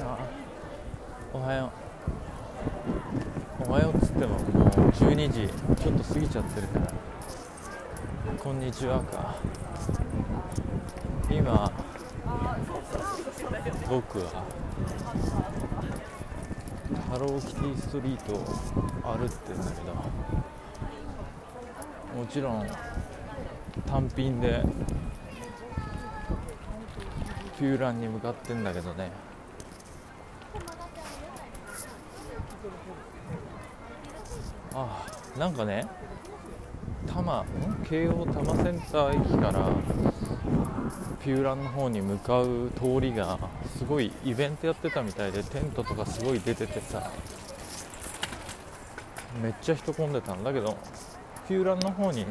[0.00, 0.18] あ
[1.34, 1.70] おはよ
[3.60, 3.68] う。
[3.68, 4.40] おはようっつってももう
[4.90, 5.48] 12時
[5.82, 6.92] ちょっと過ぎちゃってるから。
[8.38, 9.36] こんにちはか。
[11.30, 11.70] 今
[13.88, 14.44] 僕は
[17.10, 18.38] ハローキティストリートを
[19.16, 19.94] 歩ってんだけど
[22.16, 22.66] もちろん
[23.86, 24.62] 単品で
[27.58, 29.31] ピューランに向かってんだけどね。
[34.74, 35.06] あ
[35.38, 35.86] なんかね
[37.06, 37.44] 多摩ん？
[37.88, 39.68] 京王多摩センター駅から
[41.22, 43.38] ピューランの方に向かう通りが
[43.76, 47.10] すごいイベントやってたみたいでテントとかすごい出ててさ
[49.42, 50.76] めっちゃ人混んでたんだけど
[51.48, 52.26] ピューランの方に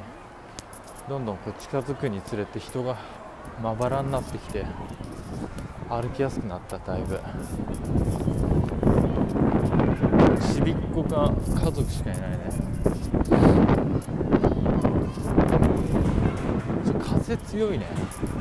[1.10, 2.98] どんどんこう近づくにつれて人が
[3.62, 4.66] まばらになってきて
[5.92, 7.20] 歩きやすくなっただいぶ。
[10.40, 12.38] ちびっ子が家族しかいないね。
[16.86, 17.88] ちょ風強いね。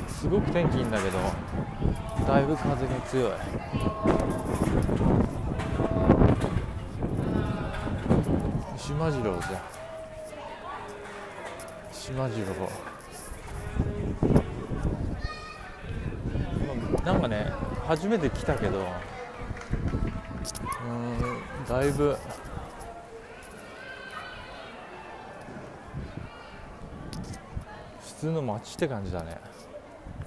[0.06, 1.18] すごく天気いいんだけど
[2.24, 3.32] だいぶ風に強い。
[8.76, 9.60] 島次郎じゃん。
[11.92, 12.99] 島次郎。
[17.12, 17.52] なんかね
[17.88, 18.86] 初めて来たけど
[20.86, 20.92] う
[21.64, 22.16] んだいぶ。
[28.00, 29.38] 普通の街って感じだね。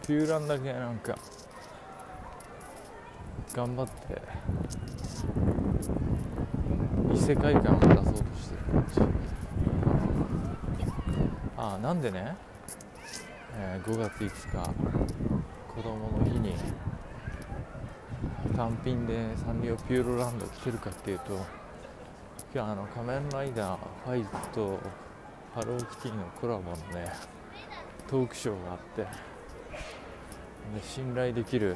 [0.06, 1.16] ピューランだけなんか
[3.56, 4.22] 頑張って
[7.14, 9.02] 異世界観を出そうとしてる感じ。
[11.56, 12.36] あなんでね、
[13.58, 15.03] えー5月5日
[15.75, 16.53] 子供の日に
[18.55, 21.33] 単品でサンリオピューロランド来てるかっていうと
[22.53, 24.79] 今日あの仮面ライダーファイズと
[25.55, 27.12] ハローキティのコラボのね
[28.07, 29.07] トークショーがあってで
[30.83, 31.75] 信頼できる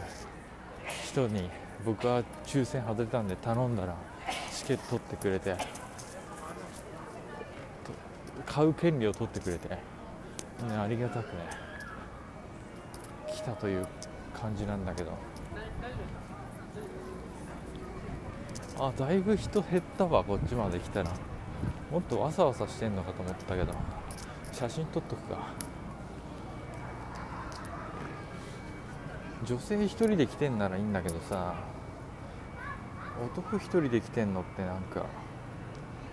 [1.04, 1.50] 人に
[1.84, 3.96] 僕は抽選外れたんで頼んだら
[4.54, 5.58] チケット取ってくれて
[8.46, 9.78] 買う権利を取ってくれて、ね、
[10.78, 11.67] ありがたくね。
[13.48, 13.88] たという
[14.34, 15.12] 感じなんだけど。
[18.80, 21.12] あだいぶ人減ったわこっちまで来たら。
[21.92, 23.74] もっとわさわさしてんのかと思ったけど。
[24.52, 25.38] 写真撮っとくか。
[29.46, 31.56] 女性一人で来てんならいいんだけどさ。
[33.34, 35.06] 男一人で来てんのってなんか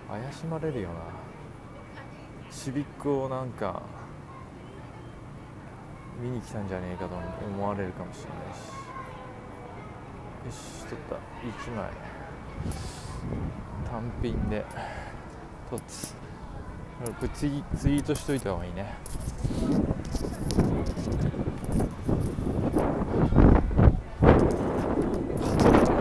[0.09, 0.95] 怪しまれるよな。
[2.49, 3.83] ちびっ子をなんか
[6.19, 7.15] 見に来たんじゃねえかと
[7.45, 8.75] 思われるかもしれないし。
[10.45, 11.15] よし撮った。
[11.15, 11.89] 1枚。
[13.89, 14.65] 単品で。
[15.69, 16.15] 撮つ。
[17.03, 18.95] これツイツイートしといた方がいいね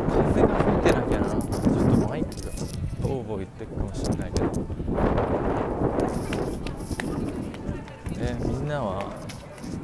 [0.09, 1.43] 風が吹いてなきゃなちょっ
[2.01, 2.53] とマイクが
[3.03, 4.53] ボーボー言ってるかもしれないけど
[8.21, 9.13] えみんなは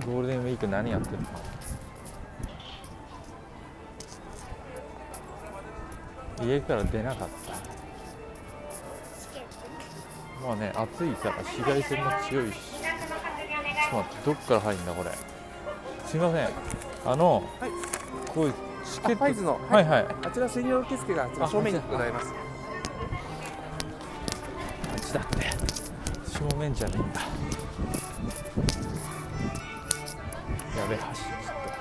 [0.06, 1.28] ゴールデンウィーク何やってるの？
[6.48, 7.52] 家から出なかった？
[10.46, 12.56] まあね暑いから紫外線も強いし。
[12.56, 15.10] ちょっと待ってどっから入るんだこれ？
[16.06, 16.48] すいません。
[17.04, 17.70] あの、はい。
[18.32, 18.54] こういう
[18.84, 19.16] チケット。
[19.16, 19.60] ファイズの。
[19.68, 19.84] はい。
[19.84, 22.32] はいあちら専用受付があちら正面にございます。
[24.92, 25.50] あっちだって。
[26.26, 27.20] 正面じゃねえんだ
[30.90, 31.78] べえ走っちゃった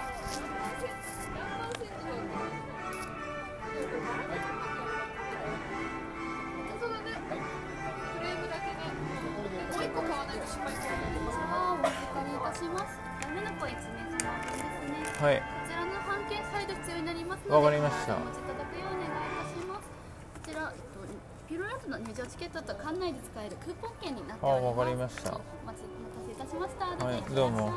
[6.79, 7.17] そうだね。
[7.17, 8.85] フレームだけね。
[8.93, 11.33] もう一個買わないと失敗するので。
[11.49, 13.01] あお預かりいたします。
[13.25, 15.17] 女の子一名様分ですね。
[15.19, 19.89] はいこちらの半券再度必要になりますので、わかりましたお持ちいただくようお願いいたします。
[19.89, 21.01] こちら、えっと、
[21.49, 24.77] ピロランドの入場チケットと館内で使えるクーポン券になっております。
[24.77, 26.85] あわかりましたお待ちお待たせいたしました。
[27.05, 27.73] はいどうも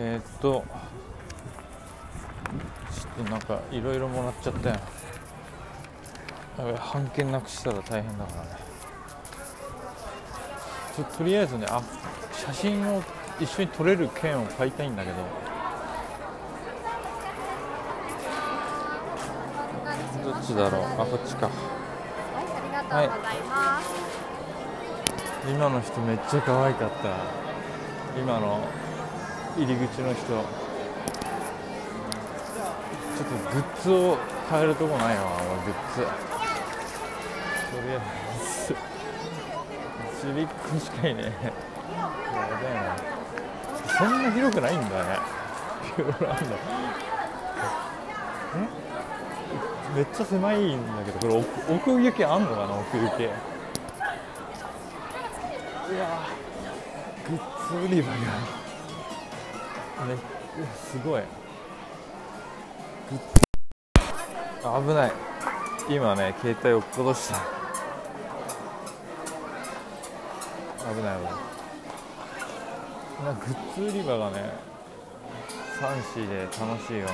[0.00, 0.64] えー、っと
[2.92, 4.76] ちょっとなんかいろいろもらっちゃったよ
[6.78, 8.50] 半券なくしたら大変だからね。
[10.96, 11.82] ちょとりあえずねあ
[12.32, 13.02] 写真を
[13.40, 15.16] 一緒に撮れる券を買いたいんだけど。
[20.24, 20.82] どっちだろう？
[20.84, 21.46] あこっちか。
[21.46, 21.56] はい、
[22.36, 23.88] ありがとうございます。
[25.50, 27.16] 今の人めっちゃ可愛かった。
[28.20, 28.60] 今の
[29.58, 30.24] 入り口の人。
[30.24, 30.40] ちょ
[33.24, 34.16] っとグッズを
[34.48, 35.24] 買えるとこないわ
[35.66, 36.02] グッズ。
[36.02, 36.06] と
[37.84, 38.00] りあえ
[38.38, 38.76] ず。
[40.20, 41.34] ちびっこしかいねやだよ
[42.84, 42.96] な。
[43.98, 45.18] そんな広くないんだね。
[45.96, 46.54] ピューランド。
[48.54, 48.68] え？
[49.96, 51.48] めっちゃ狭いんだけどこれ奥
[51.90, 53.22] 奥行きあんのかな奥行き。
[53.22, 53.30] いや
[57.28, 58.18] グッズ売り場が。
[60.06, 60.16] ね
[60.90, 61.22] すごい。
[64.62, 65.12] 危ない。
[65.88, 67.36] 今ね携帯落っことした。
[70.92, 71.32] 危ない危ない。
[73.24, 74.52] なグッズ売り場がね
[75.78, 77.08] ファンシーで楽しいよ。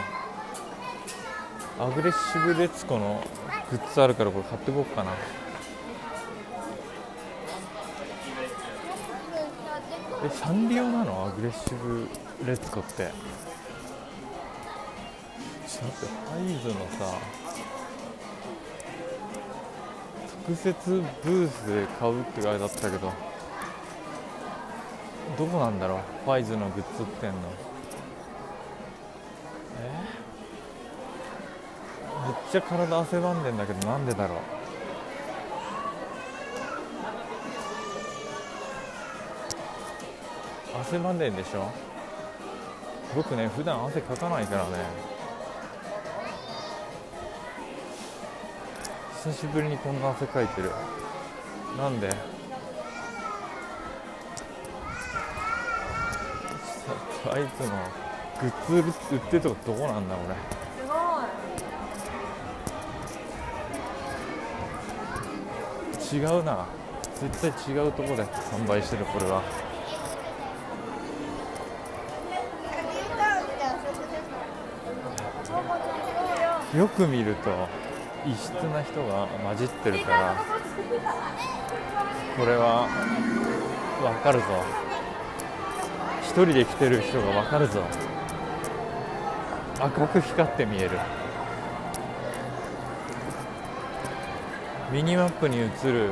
[1.80, 3.22] アグレッシブレツコの
[3.70, 5.12] グッズあるからこれ買ってこうかな。
[10.24, 11.26] えサンリオなの？
[11.26, 12.08] アグレッシブ
[12.46, 13.10] レッツコって。
[15.68, 17.18] ちょっと待ってハイズのさ
[20.46, 23.12] 特設ブースで買うって書いてあったけど
[25.36, 25.98] どこなんだろう？
[26.24, 27.38] ファイズのグッズ売ってんの？
[29.82, 29.90] え？
[32.26, 34.38] めっちゃ体汗ばんでんだけどなんでだろう？
[40.80, 41.70] 汗ばんでんでしょ？
[43.14, 44.70] 僕ね普段汗かかないからね。
[49.24, 50.70] 久しぶりにこんな汗かいてる。
[51.78, 52.08] なんで？
[57.32, 57.68] あいつの
[58.42, 58.48] グ
[58.80, 60.28] ッズ売ってるとこどこなんだこ
[66.12, 66.18] れ。
[66.18, 66.66] 違うな。
[67.14, 69.40] 絶対違うところで販売してるこれは
[76.76, 77.68] よく見ると
[78.26, 80.34] 異質な人が混じってるから
[82.36, 82.88] これは
[84.02, 84.44] 分かるぞ。
[86.22, 87.80] 一人で来てる人が分かるぞ。
[89.78, 90.98] 赤く光って見える。
[94.90, 96.10] ミニマップに映る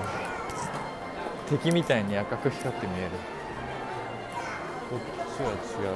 [1.50, 3.10] 敵みたいに赤く光って見える。
[4.90, 5.00] こっ
[5.36, 5.86] ちは違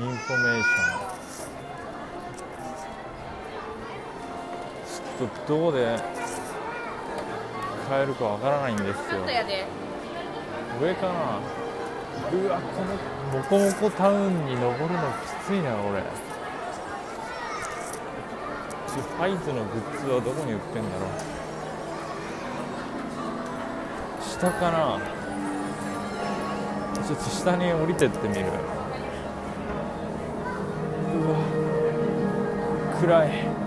[0.00, 0.04] う。
[0.04, 1.05] インフォメーション。
[5.18, 5.98] ちょっとどこで
[7.88, 8.94] 買えるかわからないんですよ。
[10.82, 11.40] 上かな。
[12.32, 12.88] うわこの
[13.38, 16.02] モコモコタウンに登るのきついな俺
[18.96, 21.10] ファイズのグッズはどこに売ってんだろう。
[24.22, 24.98] 下かな。
[27.06, 28.42] ちょっと下に降りてってみる。
[31.14, 31.36] うわ
[33.00, 33.65] 暗い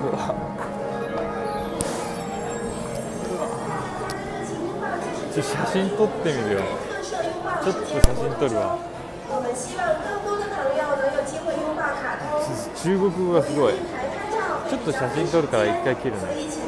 [0.00, 0.34] うわ。
[5.34, 6.60] ちょ写真撮ってみるよ。
[7.62, 8.78] ちょっと写真撮るわ，
[12.82, 13.74] 中国語がすごい。
[13.74, 16.50] ちょっと写真撮るから一回切るね。